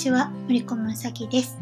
[0.00, 1.58] ちは、森子むさぎです、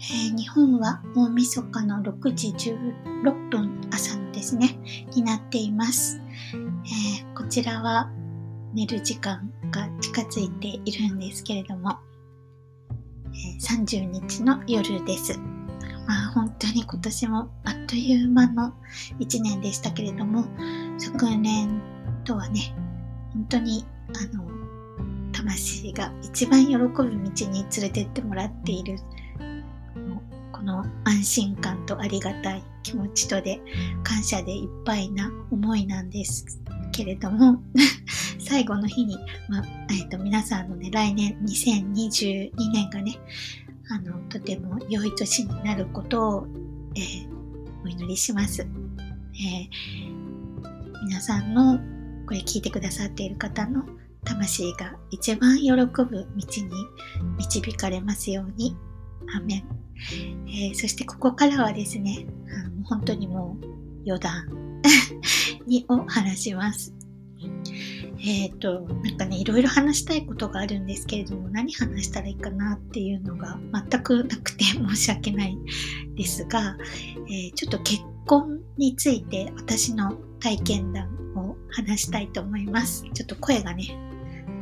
[0.00, 4.78] えー、日本は大晦日の6時16分朝のですね、
[5.16, 6.20] になっています。
[6.52, 8.10] えー、こちらは
[8.74, 11.96] 寝る時間が近づいているんですけれども、
[13.32, 15.38] えー、30日の夜です。
[16.06, 18.74] まあ本当に今年もあっという間の
[19.20, 20.44] 1年でしたけれども、
[20.98, 21.80] 昨年
[22.24, 22.74] とはね、
[23.32, 24.59] 本当にあの
[25.40, 28.98] 魂が一番喜ぶ道に連れてってもらっている。
[30.52, 33.62] この安心感とありがたい気持ちとで
[34.04, 36.60] 感謝でいっぱいな思いなんです
[36.92, 37.62] けれども
[38.38, 39.16] 最後の日に、
[39.48, 43.16] まえーと、皆さんのね来年2022年がね
[43.88, 46.46] あのとても良い年になることを、
[46.94, 47.28] えー、
[47.82, 51.78] お祈りします、えー、皆さんの
[52.26, 53.86] これ聞いてくださっている方の
[54.24, 56.26] 魂が一番喜ぶ道に
[57.38, 58.76] 導かれますように。
[59.34, 59.64] アメン。
[60.48, 63.66] えー、そしてここからはですね、あの本当にもう
[64.06, 64.48] 余談
[65.66, 66.94] にを話します。
[68.22, 75.56] えっ、ー、と、なんかね、いろいろ話したいことがあるんですけれども、何話したらいいかなっていうのが全くなくて申し訳ない
[76.16, 76.76] ですが、
[77.30, 83.04] えー、ちょっと結婚について私の体験談を話したいと思います。
[83.14, 83.84] ちょっと声がね、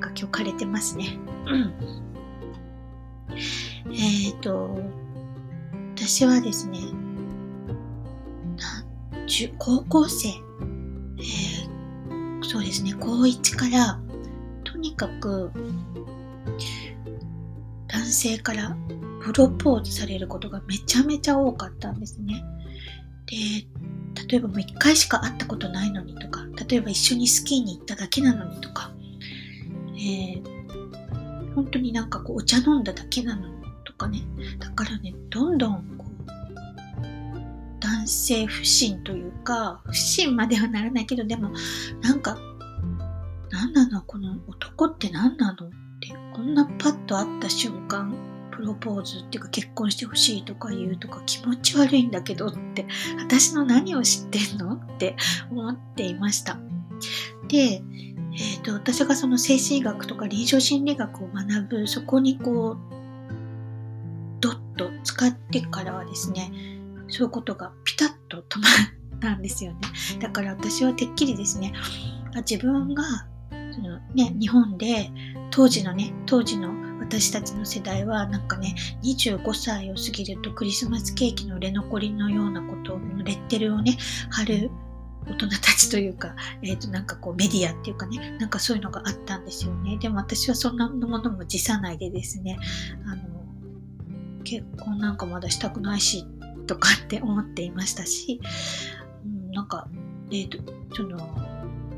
[0.01, 1.19] が今日枯れてますね。
[1.47, 1.75] うん。
[3.93, 4.79] えっ、ー、と、
[5.97, 6.79] 私はですね、
[9.59, 14.01] 高校生、えー、そうですね、高1から、
[14.65, 15.51] とにかく、
[17.87, 18.77] 男性から
[19.23, 22.43] プロポーズされることがめちゃめちゃ多かったんですね。
[23.27, 23.37] で、
[24.29, 28.93] 例えばもう一回しか会ったことないのにとか、例えば一緒にスキーに行っただけなのにとか、
[29.99, 30.41] え、
[31.55, 33.49] 本当になんかこうお茶飲んだだけなの
[33.85, 34.23] とかね。
[34.59, 36.09] だからねどんどんこう
[37.81, 41.51] 男性不信というか不信まではならないけどでも
[42.01, 42.39] なんか
[43.51, 45.71] 何なのこの男って何なのっ
[46.01, 48.15] てこんなパッと会った瞬間
[48.53, 52.87] プロポーズっていうか結婚してほしいとか言うとか気持ち悪いんだけどって
[53.19, 55.17] 私の何を知ってんのって
[55.51, 56.59] 思っていました。
[57.49, 57.83] で
[58.39, 62.79] えーと、私がその精神医学とか臨床心理学を学ぶそこにこう
[64.41, 66.53] ドッと使ってからはですね
[67.09, 68.69] そういうことがピタッと止ま
[69.17, 69.79] ったんですよね。
[70.21, 71.73] だから私はてっきりですね
[72.49, 73.03] 自分が
[73.73, 75.11] その、ね、日本で
[75.51, 83.97] 当時のね当時の私たちの世代はなんかね25歳を過ぎるとクリスマスケーキの売れ残りのようなことのレッテルをね
[84.31, 84.71] 貼る
[85.31, 89.97] 大人たちというか、えっ、ー、と、なんかこうメディアっていうかね、なんかそういうのがあったんですよね。
[89.99, 92.59] でも私はそんなものも辞さないでですね、
[93.07, 93.23] あの、
[94.45, 96.27] 結婚なんかまだしたくないし、
[96.67, 98.41] とかって思っていましたし、
[99.25, 99.89] うん、なんか、
[100.31, 101.19] えっ、ー、と、その、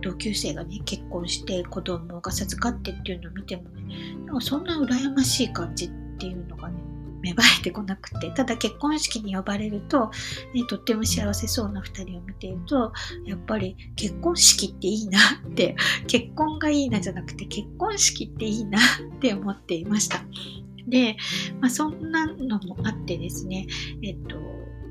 [0.03, 6.00] 同級生がね、結婚して子供が授かってっていうのを見てもね、なんかそんな羨ましい感じって、
[7.23, 10.11] 芽生えてこなくてただ結婚式に呼ばれると、
[10.55, 12.93] ね、とっても幸せそうな2人を見ていると
[13.25, 15.77] やっぱり結婚式っていいなって
[16.07, 18.83] 結婚がいいなじゃなくて結婚式っていいなっ
[19.21, 20.23] て思っていました。
[20.89, 21.17] で、
[21.61, 23.67] まあ、そんなのもあってですね
[24.03, 24.37] えっと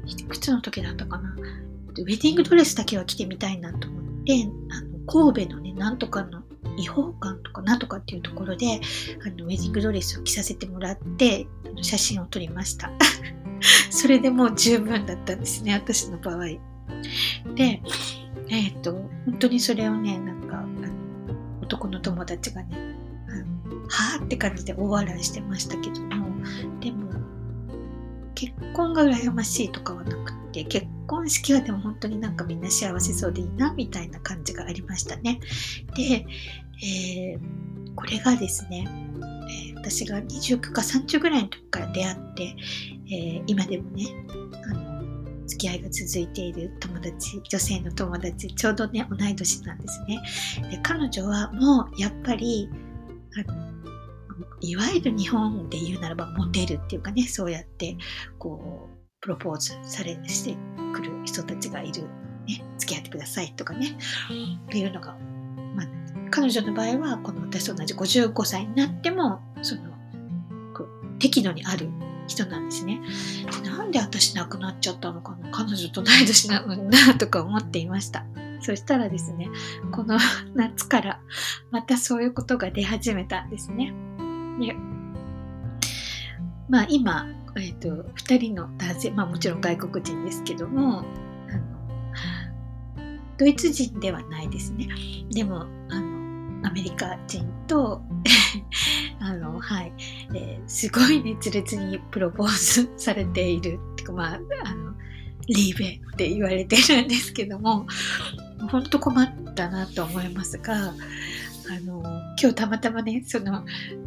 [0.06, 1.36] いくつの時だったかな？
[1.36, 6.39] ウェディングドレスだけは着てみたいなと思ってあの神戸のねなんとかの
[6.80, 8.80] 違法館とかなんとかっていうところで
[9.26, 11.48] あのウェディングドレスを着させてもらって
[11.82, 12.92] 写真を撮りました。
[13.92, 16.46] それでもう十分だったんですね私の場合。
[17.56, 17.82] で
[18.48, 18.94] えっ、ー、と
[19.26, 20.88] 本当にそれをねなんかあの
[21.62, 22.78] 男の友達がね
[23.90, 26.28] はあって感じで大笑いしてましたけども
[26.80, 27.10] でも
[28.36, 35.40] 結婚が羨ましいとかはなくて結婚式はでも本当になんかみんな幸せそうでいいなみたいな感じがありましたね。
[35.96, 36.26] で、
[36.84, 37.40] えー、
[37.96, 42.56] これがですね、えー、私が29か30ぐらいの時から出会って、
[43.08, 44.06] えー、今でもね
[44.72, 45.00] あの
[45.48, 50.22] 付き合いが続いている友達女性の友達ちょうどね同い年なんですね。
[50.70, 52.70] で彼女はもうやっぱり
[53.48, 53.70] あの
[54.62, 57.98] いわゆる日本で言うならばモテるっていうかねそうやって
[58.38, 60.58] こうプロポーズされして
[60.94, 62.04] くる人たちがいる、
[62.48, 63.98] ね、付き合ってくださいとかね
[64.68, 65.18] っていうのが、
[66.30, 69.82] 彼女の場合はこの私と同じ55歳になってもその
[71.20, 71.90] 適度にある
[72.28, 73.02] 人なんですね。
[73.66, 78.26] なんで私亡くなっちゃったのかな彼女と同い年なのになとか思っていました。
[78.62, 79.50] そしたらですね、
[79.92, 80.18] この
[80.54, 81.20] 夏から
[81.72, 83.94] またそういうことが出始めたんですね。
[84.60, 84.76] で
[86.70, 91.04] まあ今、えーと、2人の男性、まあ、もちろん外国人ですけども
[93.38, 94.88] ドイツ人ではないですね
[95.32, 96.09] でもあの
[96.64, 98.02] アメリカ人と
[99.20, 99.94] あの、はい、
[100.34, 104.94] えー、すごい熱烈にプロポーズされているてか、まあ、あの、
[105.48, 107.86] リーベって言われてるんですけども、
[108.72, 110.76] 本当困ったなと思いますが、
[111.72, 112.02] あの、
[112.40, 113.64] 今日たまたまね、その、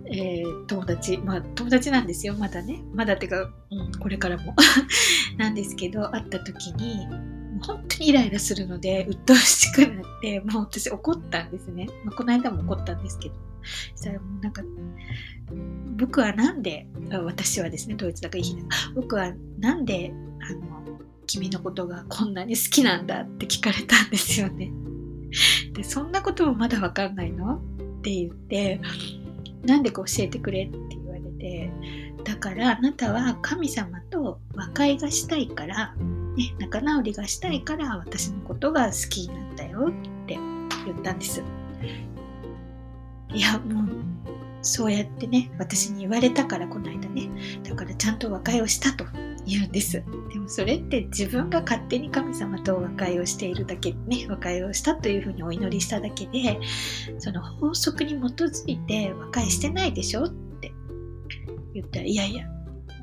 [0.07, 2.83] えー、友達、まあ友達なんですよ、まだね。
[2.93, 4.55] まだってか、うん、これからも
[5.39, 7.07] なんですけど、会った時に、
[7.63, 11.89] 本当にイライラするので、鬱陶しくなって、もう私怒ったんですね。
[12.05, 13.35] まあ、この間も怒ったんですけど。
[13.97, 14.63] したらもうなんか、
[15.97, 16.87] 僕はなんで、
[17.25, 18.57] 私はですね、ドイツだからいい日。
[18.95, 24.73] 僕はなんで、あの、君のことがこんなに好きなんだって聞かれたんですよね。
[25.73, 27.57] で、そんなこともまだわかんないの？
[27.57, 27.61] っ
[28.03, 28.81] て言って、
[29.65, 31.71] なんでか教えてくれって言われて、
[32.25, 35.95] だからあなたは神様と和解がしたいから、
[36.37, 40.39] ね、仲直りがしたいから私のことが好きになったよって
[40.87, 41.43] 言ったんです。
[43.35, 43.89] いや、もう、
[44.63, 47.29] そうやってね、私に言われたからこの間ね、
[47.65, 49.05] だからちゃんと和解をしたと
[49.45, 50.03] 言うんです。
[50.33, 56.61] でもそれって自分が勝手に神様と和解をしているだけ、ね、和解をしたというふうにお祈りしただけで、
[57.19, 60.31] その法則に基づいて和解してないでしょっ
[60.61, 60.73] て
[61.75, 62.47] 言ったら、いやいや、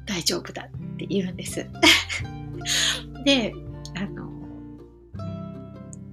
[0.05, 1.67] 大丈夫だって言うんです。
[3.25, 3.53] で、
[3.95, 4.29] あの、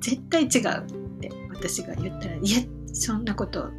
[0.00, 2.58] 絶対違うって私が言ったら、いや、
[2.92, 3.70] そんなこと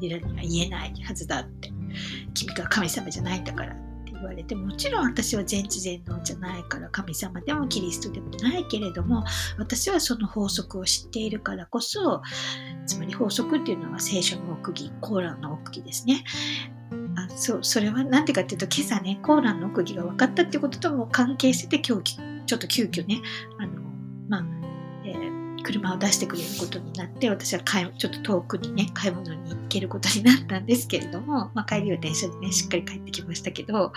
[0.00, 1.72] ディラには言えないはずだって。
[2.34, 9.24] 君が神様じゃないんだからって言われて、もちろん私は全知全能じゃないから神様でもキリストでもないけれども、
[9.58, 12.22] 私はその法則を知っているからこそ、
[12.86, 16.24] つまり法則っていうのは聖書の奥義、コーランの奥義ですね。
[17.16, 23.20] あそうそれは何てかっていうと今朝ねコーランの奥義が分かったっていうこととも関係してて今日ちょっと急遽ね
[23.58, 23.72] あの
[24.28, 24.62] まあ
[25.62, 33.92] 車を出してくれることになって私は買いちょっと遠くにね買い物に行けることになったんですけれども、まあ、帰りは電車でねしっかり帰ってきましたけど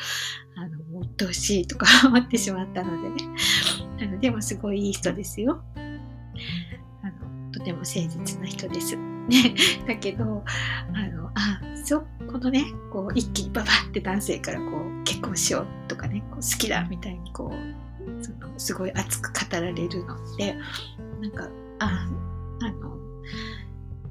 [0.56, 3.16] あのもう鬱陶しいとか 思ってしまったのでね。
[4.02, 5.64] あのでもすごいいい人ですよ。
[5.76, 8.96] あのとても誠実な人です。
[8.96, 9.56] ね、
[9.88, 10.44] だけど
[10.94, 17.85] あのあそうこのねこう一気にババって男性からこう結婚しようとかねこう好きだみたいにこう
[18.26, 20.56] そのすごい熱く語られるので
[21.22, 21.50] なんか、
[21.80, 22.08] あ、
[22.62, 22.98] あの、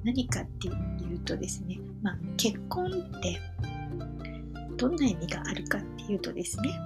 [0.04, 3.40] 何かっていうとですね、まあ、結婚って
[4.76, 6.78] どんな意味があるかっていうとですね、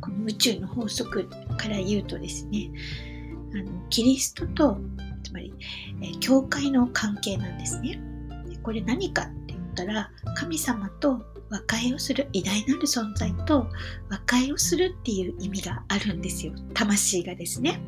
[0.00, 2.70] この宇宙の法則から言うとですね、
[3.54, 4.78] あのキリストと、
[5.22, 5.54] つまり、
[6.02, 7.98] えー、教会の関係なんですね。
[8.48, 13.68] でこれ何かって言ったら、神様と和解をする偉大なる存在と
[14.10, 16.52] 和解をするっていう意味があるんですよ。
[16.74, 17.80] 魂がですね。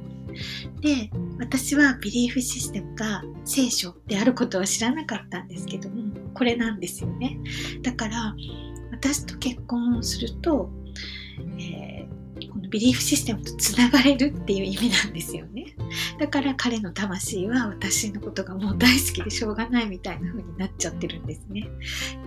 [0.81, 7.39] で私はビリーフシステムが聖書であることは知らなかったんですけどもこれなんですよね
[7.83, 8.35] だから
[8.91, 10.71] 私と結婚をすると、
[11.59, 11.86] えー、
[12.69, 15.75] ビリーフシステムとつながれるっていう意味なんですよね。
[16.19, 21.69] だから彼の魂は私のことがもう大好きでしょうがないみたいな風になっちゃってるんですね。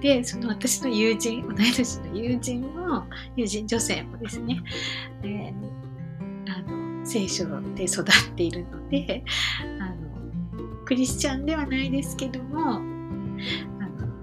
[0.01, 3.05] でその私の友人同い年の友人も
[3.35, 4.61] 友人女性もですね、
[5.23, 5.79] えー
[7.09, 8.05] 聖書で育っ
[8.35, 9.23] ているので
[9.79, 12.79] あのクリスチャンではないですけども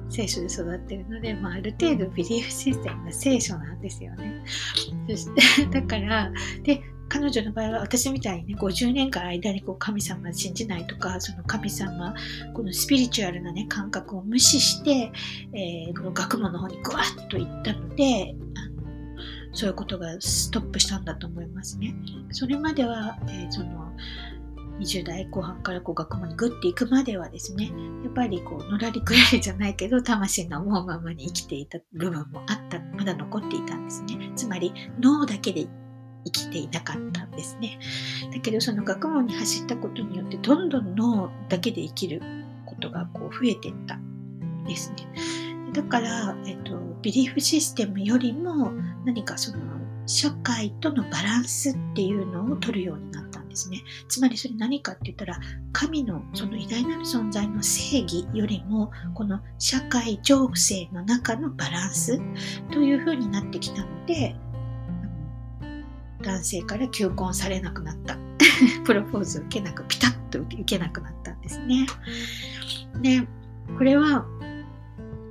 [0.09, 4.43] 聖書で育っているので、まあ、ある程度ビリーフシステムが聖書なんですよね。
[5.09, 6.33] そしてだから
[6.63, 12.15] で彼女の場合は私みたいにね50年間間にこう神様信じないとかその神様
[12.55, 15.13] このスピリチュアルな、ね、感覚を無視して、
[15.53, 18.35] えー、この学問の方にグワッといったので
[19.53, 21.95] そういうことがストップしたんだと思いますね。
[22.31, 23.91] それまでは、えー、その
[24.81, 27.73] 20代後半からこう学問にグッていくまではですね
[28.05, 34.33] やっぱりこうのらりくらりじゃないけど魂の思うままに生きていた部分もあったまだ残っていたんですね。
[34.37, 35.67] つまり脳だけで
[36.25, 37.79] 生きていなかったんですね。
[38.33, 42.21] だけどその学問に走ったことによってどんどん脳だけで生きる
[42.67, 43.99] ことがこう増えていった
[44.67, 44.97] ですね。
[45.73, 48.73] だから、えっと、ビリーフシステムよりも
[49.05, 49.59] 何かその
[50.07, 53.26] 社会とのバランスっていうのを取るようになった。
[53.57, 53.83] ですね。
[54.09, 55.41] つまりそれ何かって言ったら
[55.73, 62.21] 神のその偉大なる存在の正義よりもこの社会情勢の中のバランス
[62.71, 64.37] というふうになってきたので
[66.23, 68.19] 男性から求婚されなくなった
[68.85, 71.87] プロポーズを受けなくピタッと受けなくなったんですね。
[73.01, 73.27] で
[73.79, 74.27] これは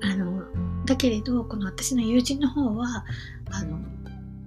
[0.02, 0.44] あの
[0.86, 3.06] だけれどこの私の友人の方は
[3.52, 3.80] あの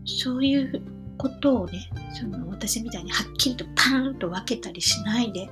[0.04, 5.50] そういうことをねその私みたいにはっきりとパーンと分けたりしないで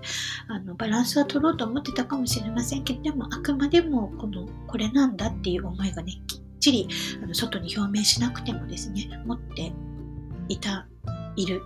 [0.49, 6.89] あのバランスは取ろうと思ってたかもしれませんけどでもあくまでもこのこれなんだっていう思いがねきっちり
[7.23, 9.73] あの外に表明しなくてもですね持って
[10.49, 10.87] いた
[11.37, 11.63] いる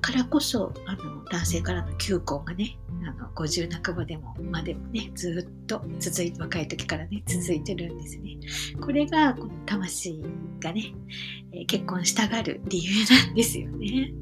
[0.00, 8.38] からこそあの男性からの求婚がねあの50半ばでもまでもねずっと続いて若い時からね続いてるんですね。
[8.80, 10.22] これがこの魂
[10.60, 10.94] がね、
[11.52, 14.12] え、結婚したがる理由なんですよね。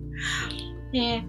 [0.93, 1.25] で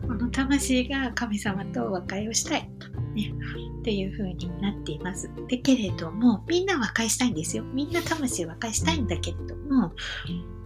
[0.00, 2.68] この魂が神様と和解をしたい
[3.14, 3.32] ね
[3.80, 5.30] っていう風になっています。
[5.48, 7.64] でけれどもみんな和解したいんですよ。
[7.64, 9.92] みんな魂和解したいんだけれども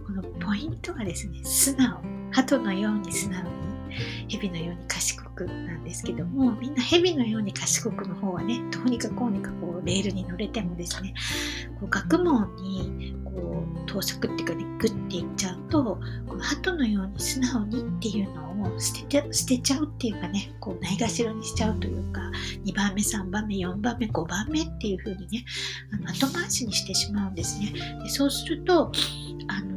[0.05, 2.20] このポイントはですね素直。
[2.31, 3.49] 鳩のように素直に
[4.29, 11.13] 蛇のように賢くなんですけどもみんな蛇のように賢くの方はねどうにかこうにかこうレールに乗れてもですね
[11.79, 22.21] こう学問にこう盗作っていうかねグッていっちゃうとこの鳩のように素直にっていうのを捨てて捨てちゃうっていうかねこうないがしろにしちゃうというか
[22.65, 25.45] 2番目3番目4番目5番目っていう風にね
[25.93, 27.73] あの後回しにしてしまうんですね。
[28.03, 28.91] でそうすると
[29.47, 29.70] あの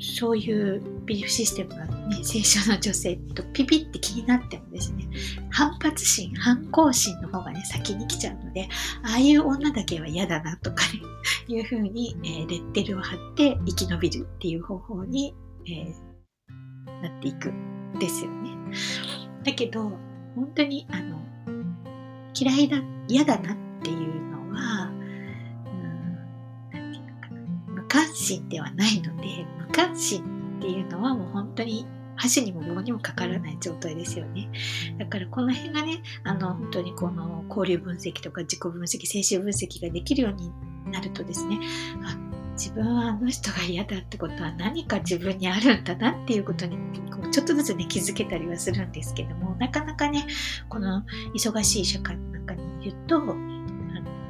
[0.00, 5.06] そういうビリーフシステムがね、聖書の女性とピピって気になってもですね、
[5.50, 8.68] 反発心、反抗心の方がね、先に来ちゃうので、
[9.02, 11.00] ああいう女だけは嫌だなとかね、
[11.54, 15.34] いうふうに、えー、レッテルを貼って生き延びるっていう方法に、
[15.66, 18.56] えー、なっていくんですよね。
[19.44, 19.82] だけど、
[20.34, 21.20] 本当に、あの、
[22.34, 24.90] 嫌いだ、嫌だなっていうのは、
[25.64, 30.22] うん、なんていうのかな、無関心ではないので関心
[30.58, 31.86] っていうのはもう本当に
[32.16, 34.50] 箸にも棒にもかからない状態ですよね。
[34.98, 40.52] だからこの辺がね、あの本当にこの交流分析とか自己分析、精神分析ができるように
[40.92, 41.58] なるとですね、
[42.04, 42.16] あ
[42.60, 46.76] 自分はあの人が嫌だってことは何か自分にあるんだなっていうことに
[47.10, 50.26] こうちょっとずつね気づけたりはするんですけどもなかなかね
[50.68, 51.02] この
[51.34, 53.18] 忙しい社会の中にいると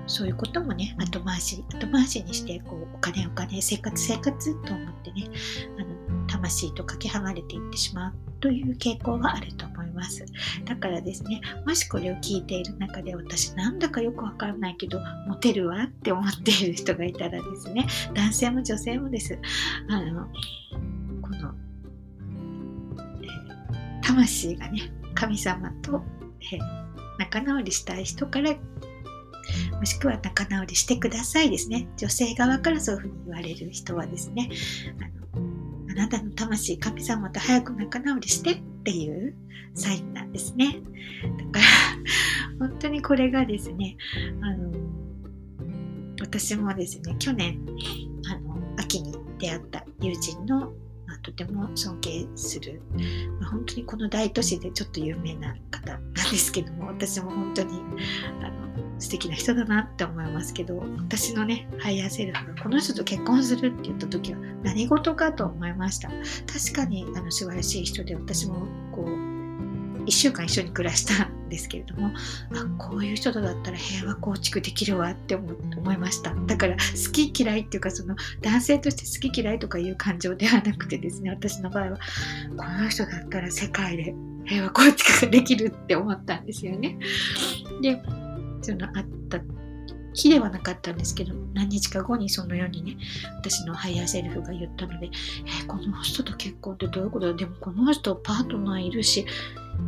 [0.06, 5.28] そういうこともね後回し後回しにしてこうお金お金生活生活と思ってね
[5.78, 10.24] あの魂とかけ離れていってしまうという傾向はあると思います。
[10.64, 19.38] だからですねもしこれを聞いている中で私なんだかよくわからないけどモテるわって思っている人がいたらですね男性も女性もです。
[19.88, 20.26] あの
[21.22, 21.54] この、
[22.98, 26.02] えー、魂がね神様と、
[26.52, 26.60] えー、
[27.18, 28.54] 仲直りしたい人から
[29.78, 31.88] もしくは仲直りしてくださいですね。
[31.96, 34.50] 女性側からそういうふうに言われる人はですね、
[35.00, 39.34] あのあなたの魂、神様と早く仲直りしてっていう
[39.74, 40.80] サインなんですね。
[41.52, 41.66] だか
[42.58, 43.96] ら、本当にこれがですね、
[44.42, 44.72] あの
[46.20, 47.58] 私もですね、去年、
[48.30, 50.72] あの秋に出会った友人の
[51.10, 52.80] ま、とても尊敬する、
[53.40, 57.80] まあ、本当にこの大都市でちょっと有名な方なんですけども私も本当に
[58.42, 58.69] あの
[59.00, 66.10] 素敵な人だなって思いますけど私のね higher self がこの人と結婚するって言った時は何事かと思いました。
[66.46, 69.30] 確かにあの素晴らしい人で私もこう
[70.04, 76.34] 1週間一緒に暮らしたんですけれどもあこういう人とだったら平和構築できるわって思いました。
[76.46, 81.98] だから好き嫌いっていうかその男性として好き嫌いとかいう感情ではなくてですね私の場合は
[82.56, 84.14] この人だったら世界で
[84.44, 86.98] 平和構築ができるって思ったんですよね。
[87.82, 88.02] で
[88.62, 89.40] そのあった
[90.12, 92.96] 日ではなかったんですけど何日か後にそのようにね
[93.38, 97.34] 私の higher self が言ったので、えー、この人と結婚ってどういうことだ？
[97.34, 99.24] でもこの人パートナーいるし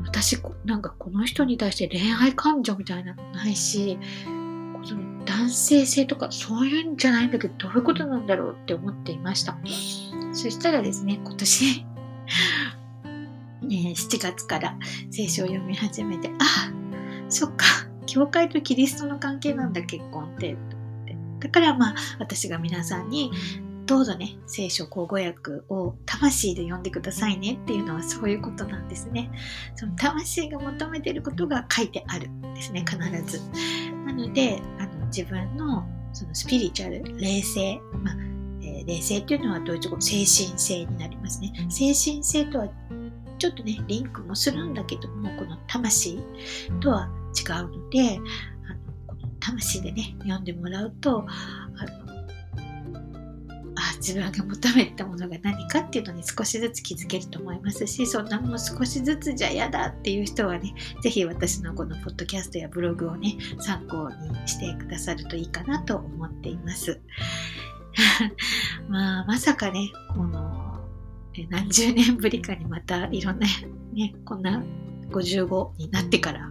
[0.04, 3.98] 私なんかこの人に対して恋愛感情みたいなのないし
[4.84, 9.56] その男性性とかそういうんじゃないんだけどどういうことなんだろうって思っていました。
[10.32, 11.86] そしたらですね今年
[13.62, 14.76] ね、7月から
[15.10, 16.72] 聖書を読み始めてあ
[17.28, 17.91] そっか。
[18.06, 20.56] 教会とキリストの関係なんだ結婚って
[21.40, 23.30] だからまあ私が皆さんに
[23.84, 29.30] どうぞね聖書口語訳を魂で読んでくださいねっていうのはそういうことなんですね。
[29.74, 33.40] その魂が求めてることが書いてあるんですね必ず。
[34.06, 38.14] なのであの自分のそのスピリチュアル霊性、まあ
[38.60, 40.00] えー、霊性っていうのはどういうところ？
[40.00, 40.26] 精神
[40.58, 41.52] 性になりますね。
[41.68, 42.68] 精神性とは
[43.38, 46.20] ちょっとねリンクもするんだけどもこの魂
[46.80, 48.18] とは違うので
[48.68, 51.26] あのこの魂でね読んでもらうと
[51.76, 52.12] あの
[53.74, 67.00] あ自分が求めたものが何かっていうのに少しずつ気づけると思いますしそんなもう少しずつじゃ嫌だっていう人はね是非私のこのポッドキャストやブログをね参考にしてくださるといいかなと思っています。
[68.88, 70.80] まあまさかねこの
[71.50, 73.46] 何十年ぶりかにまたいろんな
[73.92, 74.62] ねこんな
[75.12, 76.50] 55になってから、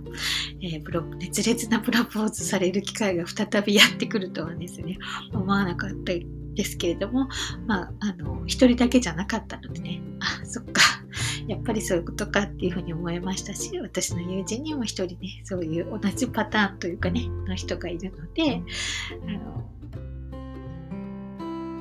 [0.61, 4.97] えー、プロ熱烈なプロポーズされる機会が再びやってくるとはですね
[5.33, 6.13] 思わなかった
[6.53, 7.27] ですけれども
[7.65, 10.81] まああの一人だけじゃなかったのでねあそっか。
[11.47, 18.61] やっぱりそういうことかっていうふうに思いましたし私の友人にも一人ねそういう同じパターンというかねの人がいるので
[19.27, 19.65] あの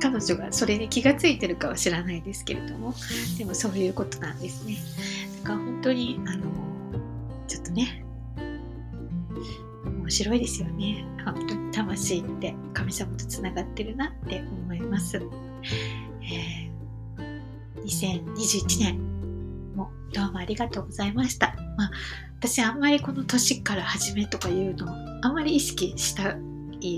[0.00, 2.94] 彼女がそれに気がついてるかは知らないですけれども
[3.38, 4.78] でもそういうことなんですね。
[5.42, 6.69] だから本当にあの
[7.70, 8.04] とね。
[9.84, 11.04] 面白いですよね。
[11.24, 15.18] 本当に魂って神様とつながってるなって思います、
[16.22, 21.90] えー、2021年もどうもありがとうございました、まあ、
[22.38, 24.86] 私あんまりこの年から始めとかいうの
[25.22, 26.36] あんまり意識した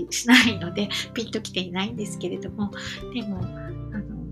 [0.09, 2.71] しないのでピンときていないんですけれども。
[3.13, 4.23] でもあの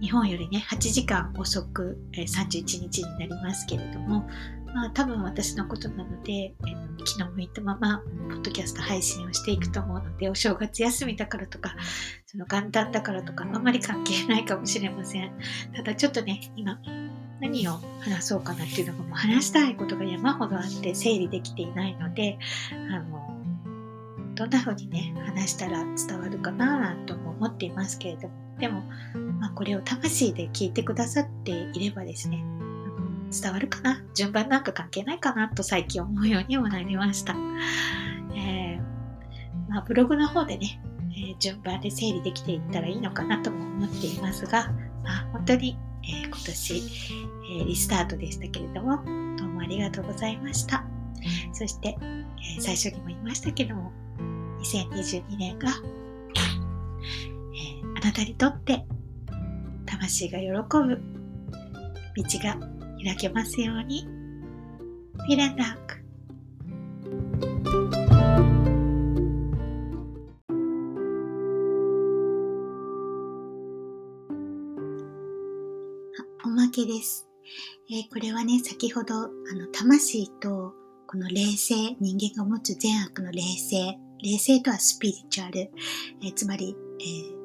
[0.00, 4.28] 日本よりね8時間遅く、え31日になりますけれども。
[4.74, 11.74] まあ多分私のことなので、えー、気の向いたままポッドキャスト配信をしていくと思うのでお正月休みだからとか
[12.26, 15.32] その元旦だからとかあんまり関係ないかもしれません。
[15.74, 16.80] ただちょっとね今
[17.40, 22.38] 何を話そうかなっていうのがもう話したいことが山ほどあって整理できていないので
[22.90, 23.20] あの
[24.34, 28.50] どんな風にね話したら伝わるかなとも思っていますけれども。
[28.60, 28.82] でも、
[29.40, 32.44] まあ、これを魂で聞いてくださっていればですね
[33.30, 34.02] 伝わるかな？
[34.14, 37.34] 順番なんか関係ないかなと最近思うようにもなりました、
[38.34, 40.80] えー、まあ、ブログの方でね、
[41.12, 44.68] えー、順番で整理できていったらいいのかなとも思っていますが、
[45.04, 46.82] まあ、本当に、えー、今年、
[47.62, 48.96] えリスタートでしたけれども
[49.36, 50.84] どうもありがとうございました。
[51.52, 51.96] そして、
[52.56, 53.92] え最初にも言いましたけども
[54.62, 55.72] 2022年が、え、
[58.02, 58.84] あなたにとって
[59.86, 61.00] 魂が喜ぶ
[62.16, 64.06] 道が開けますように。
[65.18, 66.00] フィレンダーク。
[76.44, 77.28] おまけです。
[77.90, 80.74] えー、これはね、先ほど、あの、魂と、
[81.06, 87.39] この霊性、人間が持つ善悪の霊性霊性とはスピリチュアル、えー、つまり、えー、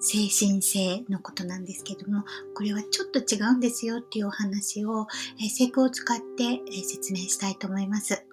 [0.00, 5.06] 精神性のことなんですけども、これはちょっと違うんですよっていうお話を、
[5.40, 8.24] えー、成功を使って、えー、説明したいと思います。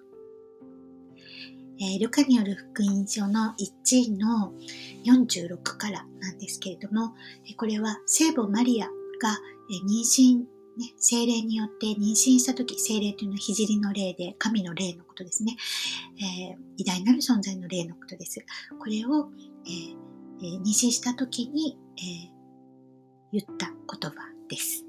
[1.78, 4.54] えー、ルカによる福音書の1の
[5.04, 7.14] 46からなんですけれども、
[7.50, 8.92] えこれは聖母マリアが、
[9.70, 10.38] え妊娠
[10.78, 15.56] ね、精霊によって妊娠した時、精霊というのは聖の霊で、神の霊のことですね。
[16.18, 18.44] えー、偉大なる存在の霊のことです。
[18.78, 19.30] これを、
[19.66, 20.05] えー
[20.40, 22.30] えー、妊娠した時に、え
[23.32, 24.16] 言った言葉
[24.48, 24.84] です。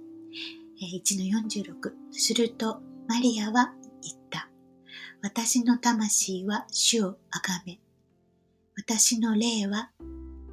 [0.81, 1.91] え1の46。
[2.11, 4.49] すると、マリアは言った。
[5.21, 7.79] 私の魂は主をあがめ。
[8.75, 9.91] 私の霊は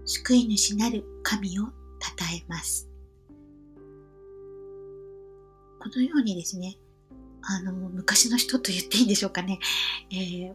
[0.07, 1.71] 救い主なる神を称
[2.37, 2.89] えます。
[5.81, 6.79] このようにですね、
[7.43, 9.59] あの、昔の人と言っていいんでしょうかね、
[10.11, 10.55] えー、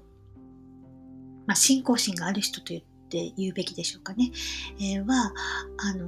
[1.46, 4.32] まあ、信仰心がある人と言っって言うべきでしょうかね、
[4.80, 5.34] えー、は、
[5.78, 6.08] あの、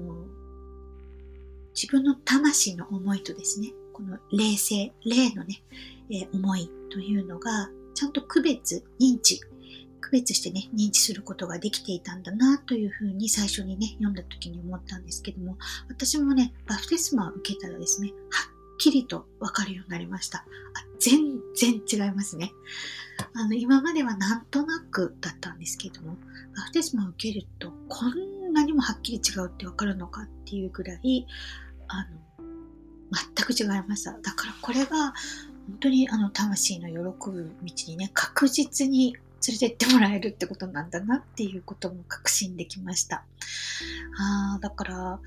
[1.73, 5.63] 自分の魂の思いとですね、この霊性、霊のね、
[6.11, 9.41] えー、思いというのが、ちゃんと区別、認知、
[9.99, 15.57] 区別してね、認知することができていたんだなというふうに最初にね、読んだ時に思ったんですけども、
[15.89, 20.39] 私もね、バプテスマを受けたらですね、はっきりとわかるようになりました。
[20.39, 20.43] あ
[20.99, 22.51] 全然違いますね。
[23.33, 26.17] あの、今まではなんとなくだったんですけども、
[26.55, 31.25] バプテスマを受けるとこんなにもはっきり違うってわかるのかっていうぐらい、
[31.87, 32.45] あの、
[33.35, 34.11] 全く違いました。
[34.13, 35.13] だからこれが
[35.67, 36.95] 本当にあの魂の喜
[37.29, 39.13] ぶ道にね、確実に
[39.47, 43.25] 連れてってもらえるってことなんだなっていうことも確信できました。
[44.19, 45.19] あだから、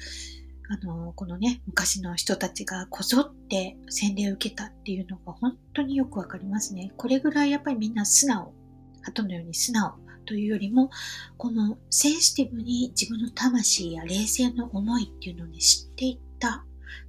[0.68, 6.92] あの、このね、昔の人たちがこぞって洗礼を受けたっていうのが本当によくわかりますね。
[6.96, 8.54] これぐらいやっぱりみんな素直、
[9.02, 10.90] 鳩のように素直というよりも、
[11.36, 16.64] このセンシティブに自分の魂や冷静の思いっていうのをね、知っていった、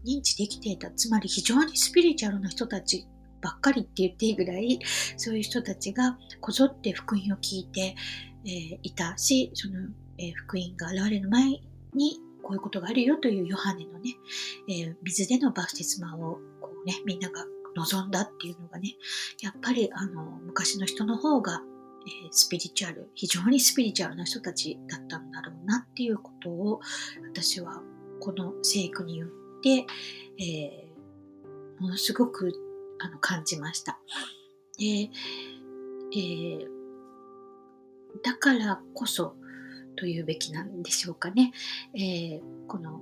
[0.05, 3.07] 認知できていた、つまり非常にスピリチュアルな人たち
[3.41, 4.79] ばっかりって言っていいぐらい、
[5.17, 7.95] そういう人たちがこぞって福音を聞いて、
[8.45, 11.61] えー、いたし、その、えー、福音が現れる前
[11.93, 14.15] にこういうことがあるよというヨハネのね、
[14.69, 18.95] えー、水でのバプテスマをこうね、みんなが望んだっていうのがね、
[19.41, 21.61] やっぱりあの昔の人の方が、
[22.05, 26.79] え、スピリチュアル、非常にスピリチュアルな人たちだったんだろうなっていうことを
[27.33, 27.81] 私は
[28.19, 29.29] この聖句によっ
[29.61, 29.85] て、
[30.39, 32.53] えー、ものすごく
[32.99, 33.99] あの感じました。
[34.77, 36.67] で、えー、
[38.23, 39.35] だからこそ
[39.95, 41.53] というべきなんでしょうかね。
[41.95, 43.01] えー、この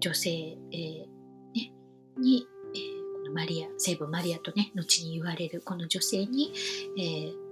[0.00, 1.06] 女性、えー、
[1.54, 1.72] ね、
[2.18, 6.52] に、えー、このマリア、聖母マリアとね、後に言われるこの女性に、
[6.96, 7.47] えー、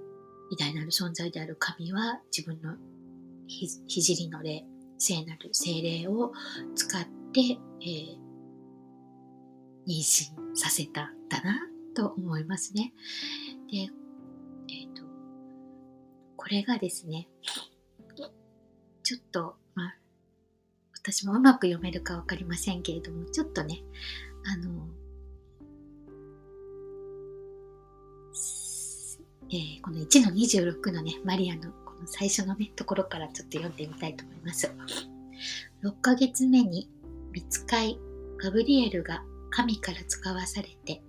[0.51, 2.75] 偉大なる存在である神は自分の
[3.47, 4.65] ひじりの霊、
[4.97, 6.33] 聖なる精霊を
[6.75, 8.27] 使って、えー、
[9.87, 11.59] 妊娠させたんだな
[11.95, 12.93] と思いますね。
[13.71, 13.89] で、
[14.69, 15.03] えっ、ー、と、
[16.35, 17.27] これがですね、
[19.03, 19.95] ちょっと、まあ、
[20.93, 23.81] 私もうまく読めるか分かりませんけれども、ちょっとね、
[24.45, 24.87] あの、
[29.49, 34.71] えー、この1の26のね、マリアのこの最初のね、ところからちょっと読んでみたいと思います。
[35.83, 36.89] 6ヶ月目に、
[37.31, 37.99] 見つかい
[38.37, 41.01] ガブリエルが神から使わされて、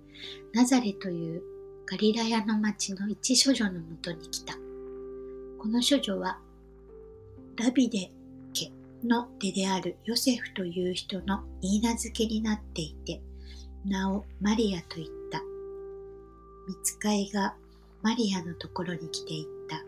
[0.53, 1.41] ナザレという
[1.85, 4.53] ガリラヤの町の一処女のもとに来た。
[4.53, 6.39] この処女は
[7.57, 8.11] ダビデ
[8.53, 8.71] 家
[9.03, 13.21] の出であるヨセフという人の言い名付けになっていて、
[13.85, 15.41] 名をマリアと言った。
[16.67, 17.55] 見つかいが
[18.01, 19.83] マリアのところに来て言った。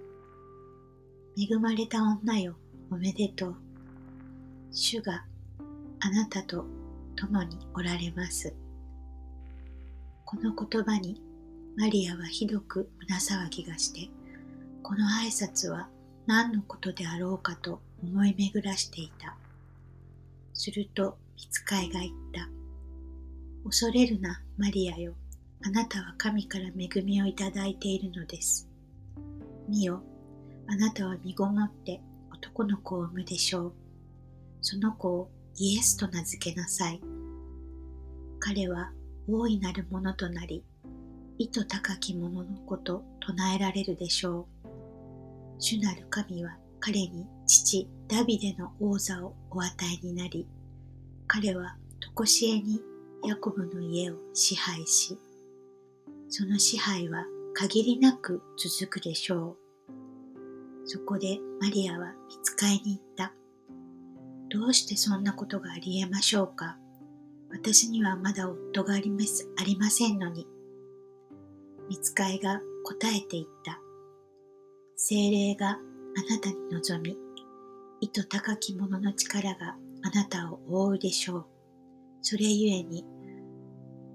[1.37, 2.55] 恵まれた女よ、
[2.91, 3.55] おめでとう。
[4.71, 5.23] 主が
[5.99, 6.65] あなたと
[7.15, 8.53] 共におられます。
[10.25, 11.21] この言葉に
[11.77, 14.09] マリアはひどく胸騒ぎがして、
[14.83, 15.87] この挨拶は
[16.25, 19.37] 何のことであろうかと思い巡らしていた。
[20.53, 22.49] すると、見つかいが言った。
[23.63, 25.13] 恐れるな、マリアよ。
[25.63, 28.67] あなたは神から恵みをいただいているのです。
[29.69, 30.01] 見よ、
[30.67, 32.01] あなたは身ごもって
[32.33, 33.73] 男の子を産むでしょう。
[34.61, 37.01] その子をイエスと名付けなさい。
[38.39, 38.91] 彼は
[39.27, 40.63] 大いなるものとなり、
[41.37, 44.69] 意図高きもののこと唱えられるでしょう。
[45.59, 50.47] 主なる神は彼に父ダビデの王座をお与えになり、
[51.27, 51.77] 彼は
[52.17, 52.81] 常しえに
[53.23, 55.17] ヤコブの家を支配し、
[56.33, 59.57] その支配は限りなく続くでしょ
[59.89, 60.87] う。
[60.87, 63.33] そこでマリアは見つかいに行った。
[64.49, 66.77] どうしてそんなことがありえましょうか
[67.49, 70.47] 私にはまだ夫がありますありませんのに。
[71.89, 73.81] 見つかいが答えていった。
[74.95, 75.73] 精霊があ
[76.29, 77.17] なたに望み、
[77.99, 81.45] 意図高き者の力があなたを覆うでしょう。
[82.21, 83.03] それゆえに、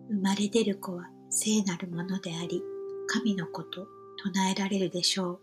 [0.08, 2.62] 生まれ出る子は聖なるものであり、
[3.06, 5.40] 神の子と唱えられるでしょう。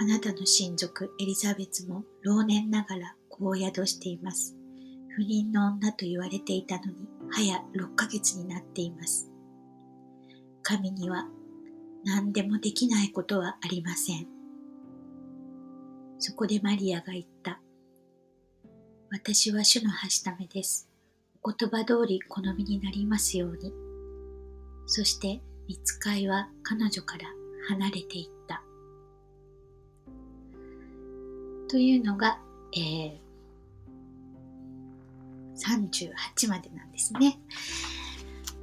[0.00, 4.56] あなたの親族エリザベツも老年ながら子を宿しています。
[5.10, 9.30] 不妊の女と言われていたのに、早6ヶ月になっています。
[10.64, 11.28] 神には
[12.04, 14.26] 何でもできないことはありません。
[16.18, 17.60] そこでマリアが言った。
[19.12, 20.88] 私は主のはしためです。
[21.44, 23.83] お言葉通り好みになりますように。
[24.86, 27.24] そして見つかいは彼女から
[27.68, 28.62] 離れていった。
[31.68, 32.38] というのが、
[32.76, 33.18] えー、
[35.56, 37.38] 38までなんですね。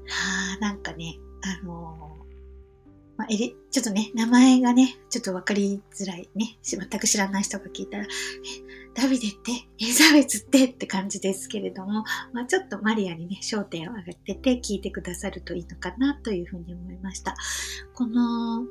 [0.08, 2.21] はあ、なんかね、あの
[3.22, 8.08] まあ、エリちょっとね、名前がね、ちょっとわかりづらいね、全く知らない人が聞いたら、
[8.96, 9.52] ダビデって？
[9.52, 10.66] エリザベスって？
[10.66, 12.04] って感じですけれども、
[12.34, 17.36] まあ、ちょっとマリアにね、焦点を上げてて聞いてくださるといいのかなというふうに思いました。
[17.94, 18.64] この、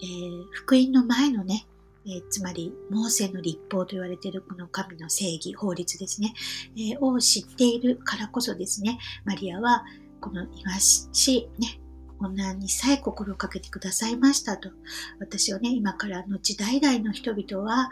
[0.00, 1.66] えー、福音の前のね、
[2.06, 6.32] えー、つまり、モーセの立法と言われているこの神の正義、法律ですね、
[6.76, 9.82] えー、を知っているからこそですね、マリアは、
[10.20, 11.80] このイワシ、ね、
[12.20, 14.70] 女にさえ心をかけてくださいましたと。
[15.18, 17.90] 私をね、今から後代々の人々は、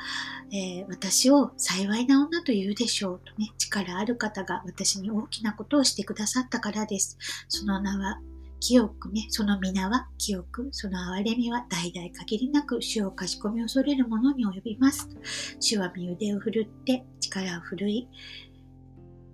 [0.52, 7.16] えー、私を幸いな女と言うでしょうとね、力ある方が私に大きなことをしてくださったからです。
[7.48, 8.20] その名は
[8.60, 15.08] 清くね、その皆は清く、その憐れみは代々限りなく主を賢み恐れる者に及びます。
[15.60, 18.08] 主は身腕を振るって力を振るい、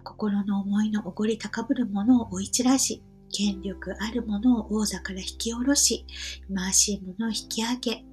[0.02, 3.02] 心の思いのおごり高ぶる者を追い散らし、
[3.35, 6.07] 権力あるものを王座から引き下ろし、
[6.47, 8.05] 忌まわしいものを引き上げ、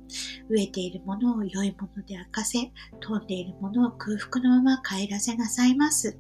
[0.49, 6.17] 飢えているものを良いもので明かせ、飛んでいるものを空腹のまま帰らせなさいます。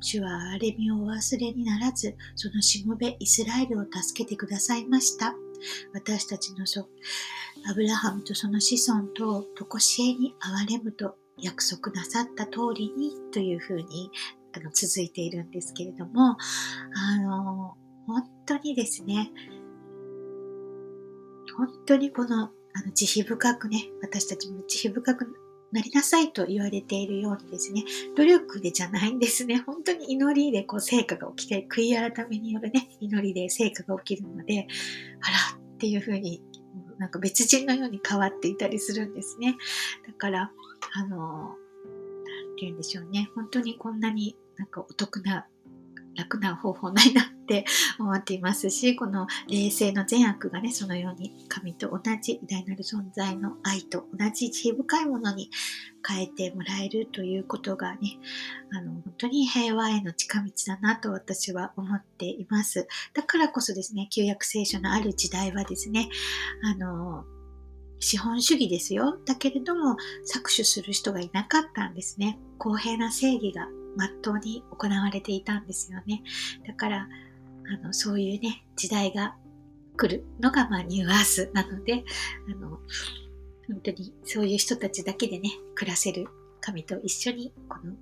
[0.00, 5.34] 主は憐れみをお忘れにならず、そのしもべイスラエルを助けてくださいました。
[5.94, 6.88] 私たちの祖、
[7.70, 10.34] アブラハムとその子孫と常しえに
[10.66, 14.10] 憐れむと約束なさった通りにというふうに
[14.54, 16.36] あの続いているんですけれども、
[16.94, 19.30] あの、本当にですね、
[21.56, 25.26] 本当にこのあの慈悲深くね、私たちも慈悲深く
[25.72, 27.84] なりなさいと言われているようにですね、
[28.16, 29.62] 努力でじゃないんですね。
[29.66, 34.66] 本当に祈りでこう成果が起きて、悔い改めによるね、祈りで成果が起きるので、
[35.20, 36.42] あらっていうふうに
[36.98, 39.56] なんか別人のように変わっていたりするんですね。
[40.06, 40.52] だから、
[40.94, 41.56] あの、なん
[42.56, 43.28] て言うんでしょうね。
[43.34, 45.46] 本当にこんなになんかお得な
[46.16, 47.64] 楽な方法ないなって
[47.98, 55.50] 思っていますし、この霊性の善悪がね、そのように神と同じ偉大なる存在の愛と同じ知恵深いものに
[56.06, 58.18] 変えてもらえるということがね、
[58.72, 62.86] あの、本当に平和への近道だなと私は思っています。
[63.14, 66.08] だからこそですね、旧約聖書のある時代はですね、
[66.62, 67.24] あの、
[68.02, 69.16] 資本主義ですよ。
[69.24, 69.96] だけれども、
[70.26, 72.38] 搾取する人がいなかったんですね。
[72.58, 76.22] 公平な正義がまっとうに行われていたんですよね。
[76.66, 77.08] だから、
[77.74, 79.36] あの、そういうね、時代が
[79.96, 82.04] 来るのが、まあ、ニューアースなので、
[82.48, 82.80] あの、
[83.68, 86.26] 本当にそういう人たちだけでね、暮らせる
[86.60, 87.94] 神と一緒に、この、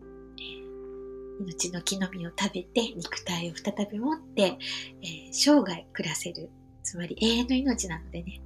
[1.40, 4.58] 命の木の実を食べて、肉体を再び持って、
[5.02, 6.50] えー、生涯暮らせる、
[6.82, 8.42] つまり永遠の命なのでね、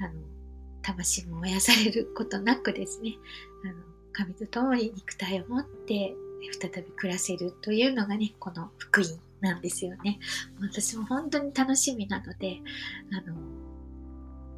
[0.00, 0.20] あの、
[0.82, 3.14] 魂も燃やされることなくですね、
[3.64, 3.74] あの、
[4.12, 6.14] 神と共に肉体を持って
[6.60, 9.08] 再び暮らせるというのがね、この福音
[9.40, 10.18] なんですよね。
[10.60, 12.60] 私も本当に楽しみなので、
[13.12, 13.36] あの、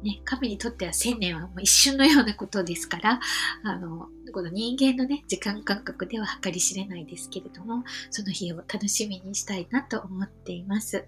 [0.03, 3.19] ね、神にとっては千年はもう一瞬のようなことですから、
[3.63, 11.05] あの、この人間のね、時間感覚では計り知れないですけれども、その日を楽しみにしたいなと思っています。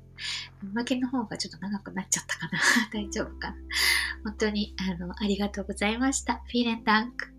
[0.61, 2.59] おまけの方がちょっと長くなっちゃったかな
[2.91, 3.55] 大丈夫かな
[4.25, 6.41] 本当に、あの、ありがとうございました。
[6.47, 7.31] フィーレンダンク。